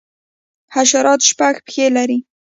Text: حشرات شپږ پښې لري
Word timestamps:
حشرات 0.73 1.21
شپږ 1.29 1.55
پښې 1.65 1.85
لري 1.95 2.17